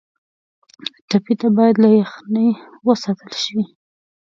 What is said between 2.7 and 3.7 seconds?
وساتل شي.